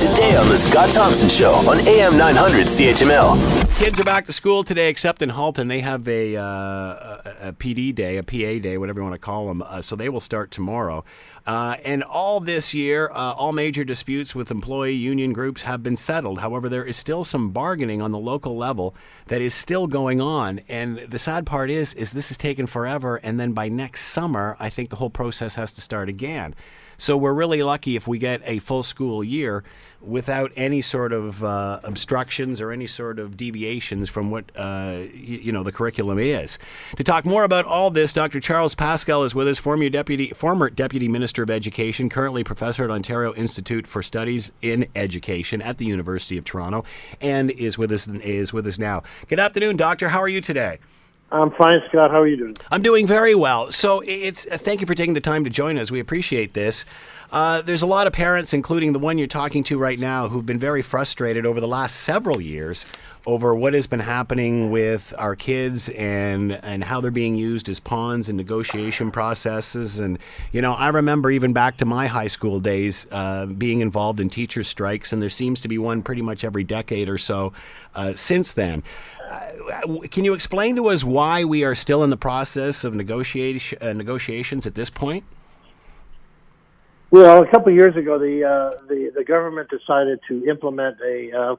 today 0.00 0.34
on 0.34 0.48
The 0.48 0.56
Scott 0.56 0.90
Thompson 0.94 1.28
Show 1.28 1.52
on 1.68 1.86
AM 1.86 2.16
900 2.16 2.68
CHML. 2.68 3.78
Kids 3.78 4.00
are 4.00 4.04
back 4.04 4.24
to 4.24 4.32
school 4.32 4.64
today, 4.64 4.88
except 4.88 5.20
in 5.20 5.28
Halton. 5.28 5.68
They 5.68 5.80
have 5.80 6.08
a, 6.08 6.36
uh, 6.36 6.42
a, 6.42 7.36
a 7.48 7.52
PD 7.52 7.94
day, 7.94 8.16
a 8.16 8.22
PA 8.22 8.62
day, 8.62 8.78
whatever 8.78 9.00
you 9.00 9.04
want 9.04 9.14
to 9.14 9.18
call 9.18 9.46
them. 9.48 9.60
Uh, 9.60 9.82
so 9.82 9.96
they 9.96 10.08
will 10.08 10.20
start 10.20 10.50
tomorrow. 10.52 11.04
Uh, 11.46 11.76
and 11.84 12.02
all 12.02 12.40
this 12.40 12.72
year, 12.72 13.10
uh, 13.10 13.32
all 13.32 13.52
major 13.52 13.84
disputes 13.84 14.34
with 14.34 14.50
employee 14.50 14.94
union 14.94 15.34
groups 15.34 15.62
have 15.62 15.82
been 15.82 15.98
settled. 15.98 16.40
However, 16.40 16.70
there 16.70 16.84
is 16.84 16.96
still 16.96 17.22
some 17.22 17.50
bargaining 17.50 18.00
on 18.00 18.10
the 18.10 18.18
local 18.18 18.56
level 18.56 18.94
that 19.26 19.42
is 19.42 19.52
still 19.52 19.86
going 19.86 20.18
on. 20.18 20.60
And 20.66 20.98
the 21.10 21.18
sad 21.18 21.44
part 21.44 21.68
is, 21.68 21.92
is 21.92 22.12
this 22.12 22.30
is 22.30 22.38
taken 22.38 22.66
forever. 22.66 23.16
And 23.16 23.38
then 23.38 23.52
by 23.52 23.68
next 23.68 24.04
summer, 24.06 24.56
I 24.58 24.70
think 24.70 24.88
the 24.88 24.96
whole 24.96 25.10
process 25.10 25.56
has 25.56 25.74
to 25.74 25.82
start 25.82 26.08
again. 26.08 26.54
So 27.00 27.16
we're 27.16 27.32
really 27.32 27.62
lucky 27.62 27.96
if 27.96 28.06
we 28.06 28.18
get 28.18 28.42
a 28.44 28.58
full 28.58 28.82
school 28.82 29.24
year 29.24 29.64
without 30.00 30.50
any 30.56 30.80
sort 30.82 31.12
of 31.12 31.44
uh, 31.44 31.80
obstructions 31.84 32.60
or 32.60 32.72
any 32.72 32.86
sort 32.86 33.18
of 33.18 33.36
deviations 33.36 34.08
from 34.08 34.30
what 34.30 34.44
uh, 34.56 34.96
y- 34.96 35.10
you 35.14 35.52
know 35.52 35.62
the 35.62 35.72
curriculum 35.72 36.18
is. 36.18 36.58
To 36.96 37.04
talk 37.04 37.24
more 37.24 37.44
about 37.44 37.64
all 37.66 37.90
this, 37.90 38.12
Dr. 38.12 38.40
Charles 38.40 38.74
Pascal 38.74 39.24
is 39.24 39.34
with 39.34 39.48
us, 39.48 39.58
former 39.58 39.88
deputy 39.88 40.30
former 40.30 40.70
deputy 40.70 41.08
minister 41.08 41.42
of 41.42 41.50
education, 41.50 42.08
currently 42.08 42.44
professor 42.44 42.84
at 42.84 42.90
Ontario 42.90 43.34
Institute 43.34 43.86
for 43.86 44.02
Studies 44.02 44.52
in 44.62 44.86
Education 44.94 45.60
at 45.62 45.78
the 45.78 45.84
University 45.84 46.38
of 46.38 46.44
Toronto, 46.44 46.84
and 47.20 47.50
is 47.52 47.76
with 47.76 47.92
us 47.92 48.08
is 48.08 48.52
with 48.52 48.66
us 48.66 48.78
now. 48.78 49.02
Good 49.28 49.40
afternoon, 49.40 49.76
doctor. 49.76 50.08
How 50.08 50.20
are 50.20 50.28
you 50.28 50.40
today? 50.40 50.78
I'm 51.32 51.52
fine, 51.52 51.80
Scott. 51.88 52.10
How 52.10 52.20
are 52.20 52.26
you 52.26 52.36
doing? 52.36 52.56
I'm 52.72 52.82
doing 52.82 53.06
very 53.06 53.36
well. 53.36 53.70
So 53.70 54.02
it's 54.04 54.46
uh, 54.46 54.58
thank 54.58 54.80
you 54.80 54.86
for 54.86 54.96
taking 54.96 55.14
the 55.14 55.20
time 55.20 55.44
to 55.44 55.50
join 55.50 55.78
us. 55.78 55.90
We 55.90 56.00
appreciate 56.00 56.54
this. 56.54 56.84
Uh, 57.32 57.62
there's 57.62 57.82
a 57.82 57.86
lot 57.86 58.06
of 58.06 58.12
parents, 58.12 58.52
including 58.52 58.92
the 58.92 58.98
one 58.98 59.16
you're 59.16 59.26
talking 59.26 59.62
to 59.64 59.78
right 59.78 59.98
now, 59.98 60.28
who've 60.28 60.46
been 60.46 60.58
very 60.58 60.82
frustrated 60.82 61.46
over 61.46 61.60
the 61.60 61.68
last 61.68 61.96
several 61.96 62.40
years 62.40 62.84
over 63.26 63.54
what 63.54 63.74
has 63.74 63.86
been 63.86 64.00
happening 64.00 64.70
with 64.70 65.12
our 65.18 65.36
kids 65.36 65.90
and 65.90 66.52
and 66.64 66.82
how 66.82 67.00
they're 67.00 67.10
being 67.10 67.36
used 67.36 67.68
as 67.68 67.78
pawns 67.78 68.28
in 68.28 68.36
negotiation 68.36 69.10
processes. 69.10 69.98
And 70.00 70.18
you 70.52 70.62
know, 70.62 70.72
I 70.72 70.88
remember 70.88 71.30
even 71.30 71.52
back 71.52 71.76
to 71.78 71.84
my 71.84 72.06
high 72.06 72.26
school 72.26 72.60
days 72.60 73.06
uh, 73.12 73.46
being 73.46 73.80
involved 73.80 74.20
in 74.20 74.30
teacher 74.30 74.64
strikes, 74.64 75.12
and 75.12 75.20
there 75.22 75.30
seems 75.30 75.60
to 75.60 75.68
be 75.68 75.78
one 75.78 76.02
pretty 76.02 76.22
much 76.22 76.44
every 76.44 76.64
decade 76.64 77.08
or 77.08 77.18
so 77.18 77.52
uh, 77.94 78.14
since 78.14 78.52
then. 78.52 78.82
Uh, 79.30 79.98
can 80.10 80.24
you 80.24 80.34
explain 80.34 80.74
to 80.76 80.88
us 80.88 81.04
why 81.04 81.44
we 81.44 81.62
are 81.62 81.74
still 81.74 82.02
in 82.02 82.10
the 82.10 82.16
process 82.16 82.82
of 82.82 82.94
negotiation, 82.94 83.78
uh, 83.80 83.92
negotiations 83.92 84.66
at 84.66 84.74
this 84.74 84.90
point? 84.90 85.24
Well, 87.12 87.42
a 87.42 87.50
couple 87.50 87.72
of 87.72 87.74
years 87.74 87.96
ago, 87.96 88.20
the 88.20 88.44
uh, 88.44 88.86
the 88.86 89.10
the 89.12 89.24
government 89.24 89.68
decided 89.68 90.20
to 90.28 90.48
implement 90.48 90.98
a 91.04 91.36
uh, 91.36 91.56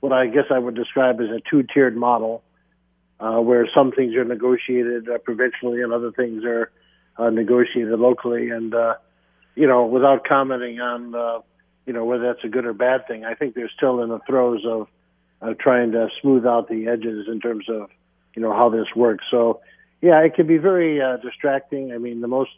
what 0.00 0.12
I 0.12 0.26
guess 0.26 0.44
I 0.50 0.58
would 0.58 0.74
describe 0.74 1.20
as 1.22 1.28
a 1.28 1.40
two-tiered 1.50 1.96
model, 1.96 2.42
uh, 3.18 3.38
where 3.40 3.66
some 3.74 3.92
things 3.92 4.14
are 4.14 4.24
negotiated 4.24 5.08
uh, 5.08 5.16
provincially 5.16 5.80
and 5.80 5.94
other 5.94 6.12
things 6.12 6.44
are 6.44 6.70
uh, 7.16 7.30
negotiated 7.30 7.98
locally. 7.98 8.50
And 8.50 8.74
uh, 8.74 8.96
you 9.54 9.66
know, 9.66 9.86
without 9.86 10.26
commenting 10.28 10.80
on 10.80 11.42
you 11.86 11.94
know 11.94 12.04
whether 12.04 12.24
that's 12.24 12.44
a 12.44 12.48
good 12.48 12.66
or 12.66 12.74
bad 12.74 13.08
thing, 13.08 13.24
I 13.24 13.32
think 13.32 13.54
they're 13.54 13.72
still 13.74 14.02
in 14.02 14.10
the 14.10 14.20
throes 14.26 14.66
of 14.66 14.86
trying 15.60 15.92
to 15.92 16.08
smooth 16.20 16.44
out 16.44 16.68
the 16.68 16.88
edges 16.88 17.26
in 17.26 17.40
terms 17.40 17.70
of 17.70 17.88
you 18.36 18.42
know 18.42 18.52
how 18.52 18.68
this 18.68 18.88
works. 18.94 19.24
So 19.30 19.62
yeah, 20.02 20.20
it 20.20 20.34
can 20.34 20.46
be 20.46 20.58
very 20.58 21.00
distracting. 21.22 21.90
I 21.90 21.96
mean, 21.96 22.20
the 22.20 22.28
most 22.28 22.50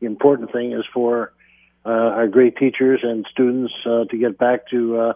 important 0.00 0.50
thing 0.50 0.72
is 0.72 0.84
for 0.92 1.32
our 2.24 2.30
great 2.30 2.56
teachers 2.56 3.00
and 3.02 3.26
students 3.30 3.74
uh, 3.84 4.06
to 4.06 4.16
get 4.16 4.38
back 4.38 4.66
to 4.70 4.98
uh, 4.98 5.12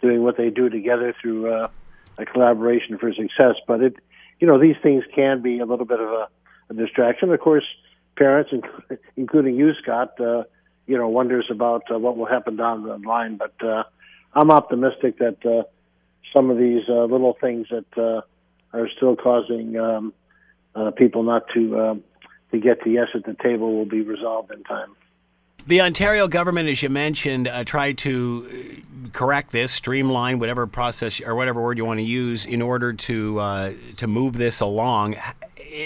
doing 0.00 0.22
what 0.22 0.36
they 0.36 0.50
do 0.50 0.70
together 0.70 1.12
through 1.20 1.52
uh, 1.52 1.68
a 2.16 2.24
collaboration 2.24 2.96
for 2.96 3.12
success. 3.12 3.56
But 3.66 3.82
it, 3.82 3.96
you 4.38 4.46
know, 4.46 4.60
these 4.60 4.76
things 4.80 5.02
can 5.12 5.42
be 5.42 5.58
a 5.58 5.66
little 5.66 5.84
bit 5.84 5.98
of 5.98 6.08
a, 6.08 6.28
a 6.70 6.74
distraction. 6.74 7.32
Of 7.32 7.40
course, 7.40 7.64
parents, 8.16 8.52
inc- 8.52 8.98
including 9.16 9.56
you, 9.56 9.72
Scott, 9.82 10.20
uh, 10.20 10.44
you 10.86 10.96
know, 10.96 11.08
wonders 11.08 11.46
about 11.50 11.90
uh, 11.90 11.98
what 11.98 12.16
will 12.16 12.26
happen 12.26 12.54
down 12.54 12.84
the 12.84 12.98
line. 12.98 13.36
But 13.36 13.54
uh, 13.60 13.82
I'm 14.32 14.52
optimistic 14.52 15.18
that 15.18 15.44
uh, 15.44 15.64
some 16.32 16.50
of 16.50 16.56
these 16.56 16.82
uh, 16.88 17.04
little 17.06 17.36
things 17.40 17.66
that 17.70 17.98
uh, 17.98 18.20
are 18.76 18.88
still 18.96 19.16
causing 19.16 19.76
um, 19.76 20.12
uh, 20.76 20.92
people 20.92 21.24
not 21.24 21.48
to 21.54 21.80
um, 21.80 22.04
to 22.52 22.60
get 22.60 22.80
to 22.84 22.90
yes 22.90 23.08
at 23.12 23.24
the 23.24 23.34
table 23.42 23.74
will 23.74 23.86
be 23.86 24.02
resolved 24.02 24.52
in 24.52 24.62
time. 24.62 24.94
The 25.66 25.80
Ontario 25.80 26.28
government, 26.28 26.68
as 26.68 26.82
you 26.82 26.90
mentioned, 26.90 27.48
uh, 27.48 27.64
tried 27.64 27.96
to 27.98 28.82
uh, 29.06 29.08
correct 29.14 29.50
this, 29.50 29.72
streamline 29.72 30.38
whatever 30.38 30.66
process 30.66 31.22
or 31.22 31.34
whatever 31.34 31.62
word 31.62 31.78
you 31.78 31.86
want 31.86 32.00
to 32.00 32.04
use 32.04 32.44
in 32.44 32.60
order 32.60 32.92
to 32.92 33.38
uh, 33.40 33.72
to 33.96 34.06
move 34.06 34.34
this 34.34 34.60
along. 34.60 35.16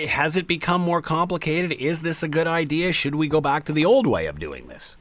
Has 0.09 0.37
it 0.37 0.49
become 0.49 0.81
more 0.81 1.01
complicated? 1.01 1.73
Is 1.73 2.01
this 2.01 2.25
a 2.25 2.29
good 2.29 2.49
idea? 2.49 2.93
Should 2.93 3.15
we 3.15 3.29
go 3.29 3.41
back 3.41 3.67
to 3.67 3.73
the 3.73 3.85
old 3.85 4.09
way 4.09 4.27
of 4.27 4.41
doing 4.41 4.67
this? 4.67 4.97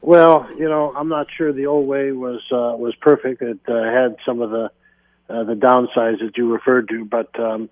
Well, 0.00 0.48
you 0.58 0.68
know, 0.68 0.92
I'm 0.94 1.08
not 1.08 1.28
sure 1.36 1.52
the 1.52 1.66
old 1.66 1.86
way 1.86 2.10
was 2.10 2.40
uh, 2.50 2.74
was 2.76 2.96
perfect. 2.96 3.40
It 3.40 3.60
uh, 3.68 3.84
had 3.84 4.16
some 4.26 4.42
of 4.42 4.50
the 4.50 4.70
uh, 5.30 5.44
the 5.44 5.54
downsides 5.54 6.18
that 6.18 6.32
you 6.36 6.52
referred 6.52 6.88
to, 6.88 7.04
but 7.04 7.38
um, 7.38 7.70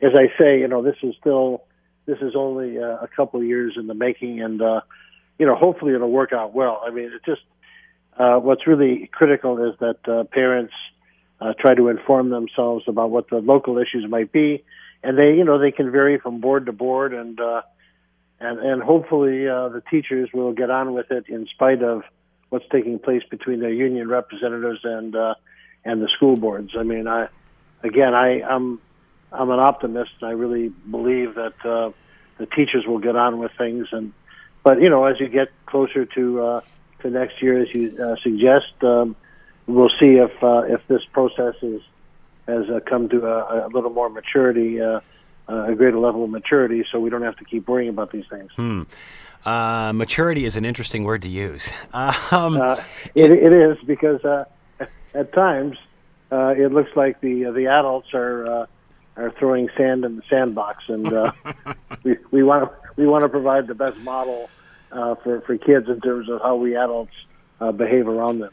as 0.00 0.12
I 0.14 0.32
say, 0.38 0.60
you 0.60 0.68
know, 0.68 0.80
this 0.80 0.96
is 1.02 1.16
still 1.18 1.64
this 2.06 2.18
is 2.20 2.36
only 2.36 2.76
a 2.76 3.08
couple 3.16 3.40
of 3.40 3.46
years 3.46 3.74
in 3.76 3.88
the 3.88 3.94
making, 3.94 4.40
and 4.40 4.62
you 5.38 5.46
know, 5.46 5.54
hopefully 5.54 5.94
it'll 5.94 6.10
work 6.10 6.32
out 6.32 6.54
well. 6.54 6.82
I 6.84 6.90
mean, 6.90 7.06
it 7.06 7.22
just 7.24 7.42
uh, 8.16 8.36
what's 8.36 8.66
really 8.66 9.08
critical 9.12 9.70
is 9.70 9.78
that 9.80 10.08
uh, 10.08 10.24
parents 10.24 10.72
uh, 11.40 11.52
try 11.58 11.74
to 11.74 11.88
inform 11.88 12.30
themselves 12.30 12.84
about 12.86 13.10
what 13.10 13.28
the 13.28 13.38
local 13.38 13.78
issues 13.78 14.08
might 14.08 14.30
be, 14.32 14.64
and 15.02 15.18
they, 15.18 15.34
you 15.36 15.44
know, 15.44 15.58
they 15.58 15.72
can 15.72 15.90
vary 15.90 16.18
from 16.18 16.40
board 16.40 16.66
to 16.66 16.72
board, 16.72 17.12
and 17.12 17.40
uh, 17.40 17.62
and 18.40 18.58
and 18.60 18.82
hopefully 18.82 19.48
uh, 19.48 19.68
the 19.68 19.82
teachers 19.90 20.30
will 20.32 20.52
get 20.52 20.70
on 20.70 20.94
with 20.94 21.10
it 21.10 21.28
in 21.28 21.46
spite 21.46 21.82
of 21.82 22.02
what's 22.50 22.64
taking 22.70 22.98
place 22.98 23.22
between 23.30 23.60
their 23.60 23.72
union 23.72 24.08
representatives 24.08 24.80
and 24.84 25.16
uh, 25.16 25.34
and 25.84 26.00
the 26.00 26.08
school 26.16 26.36
boards. 26.36 26.70
I 26.78 26.84
mean, 26.84 27.08
I 27.08 27.28
again, 27.82 28.14
I 28.14 28.42
I'm 28.42 28.80
I'm 29.32 29.50
an 29.50 29.58
optimist. 29.58 30.12
and 30.20 30.30
I 30.30 30.32
really 30.32 30.68
believe 30.68 31.34
that 31.34 31.54
uh, 31.64 31.90
the 32.38 32.46
teachers 32.46 32.86
will 32.86 33.00
get 33.00 33.16
on 33.16 33.38
with 33.38 33.50
things, 33.58 33.88
and 33.90 34.12
but 34.64 34.80
you 34.80 34.90
know, 34.90 35.04
as 35.04 35.20
you 35.20 35.28
get 35.28 35.48
closer 35.66 36.04
to 36.06 36.42
uh, 36.42 36.60
to 37.00 37.10
next 37.10 37.40
year, 37.40 37.62
as 37.62 37.72
you 37.72 37.96
uh, 38.02 38.16
suggest, 38.22 38.72
um, 38.82 39.14
we'll 39.66 39.92
see 40.00 40.16
if 40.16 40.32
uh, 40.42 40.62
if 40.66 40.80
this 40.88 41.02
process 41.12 41.54
is 41.62 41.80
has 42.48 42.68
uh, 42.68 42.80
come 42.88 43.08
to 43.10 43.26
a, 43.26 43.66
a 43.66 43.68
little 43.68 43.90
more 43.90 44.08
maturity, 44.08 44.80
uh, 44.80 45.00
uh, 45.48 45.64
a 45.66 45.74
greater 45.74 45.98
level 45.98 46.24
of 46.24 46.30
maturity, 46.30 46.84
so 46.90 46.98
we 46.98 47.10
don't 47.10 47.22
have 47.22 47.36
to 47.36 47.44
keep 47.44 47.68
worrying 47.68 47.90
about 47.90 48.10
these 48.10 48.24
things. 48.28 48.50
Hmm. 48.56 48.82
Uh, 49.44 49.92
maturity 49.92 50.46
is 50.46 50.56
an 50.56 50.64
interesting 50.64 51.04
word 51.04 51.22
to 51.22 51.28
use. 51.28 51.70
Um, 52.32 52.56
Uh, 52.56 52.82
it, 53.14 53.30
it 53.30 53.52
is 53.54 53.76
because 53.86 54.24
uh, 54.24 54.44
at 55.14 55.32
times 55.32 55.76
uh, 56.32 56.54
it 56.56 56.72
looks 56.72 56.90
like 56.96 57.20
the 57.20 57.44
the 57.54 57.66
adults 57.66 58.14
are 58.14 58.46
uh, 58.46 58.66
are 59.16 59.30
throwing 59.38 59.68
sand 59.76 60.04
in 60.04 60.16
the 60.16 60.22
sandbox, 60.28 60.84
and 60.88 61.12
uh, 61.12 61.32
we 62.02 62.16
we 62.30 62.42
want 62.42 62.70
to 62.70 62.92
we 62.96 63.06
want 63.06 63.24
to 63.24 63.28
provide 63.28 63.66
the 63.66 63.74
best 63.74 63.96
model 63.98 64.48
uh, 64.92 65.14
for 65.16 65.40
for 65.42 65.56
kids 65.56 65.88
in 65.88 66.00
terms 66.00 66.28
of 66.28 66.40
how 66.42 66.56
we 66.56 66.76
adults 66.76 67.14
uh, 67.60 67.72
behave 67.72 68.08
around 68.08 68.40
them. 68.40 68.52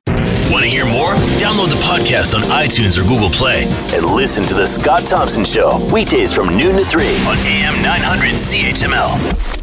Want 0.52 0.66
to 0.66 0.70
hear 0.70 0.86
more? 0.86 1.14
Download 1.40 1.70
the 1.70 1.82
podcast 1.82 2.36
on 2.36 2.42
iTunes 2.50 2.98
or 2.98 3.08
Google 3.08 3.30
Play 3.30 3.64
and 3.96 4.06
listen 4.06 4.44
to 4.46 4.54
The 4.54 4.68
Scott 4.68 5.08
Thompson 5.08 5.46
Show 5.46 5.80
weekdays 5.94 6.34
from 6.34 6.50
noon 6.58 6.76
to 6.76 6.84
3 6.84 7.06
on 7.26 7.38
AM 7.38 7.82
900 7.82 8.36
CHML. 8.36 9.61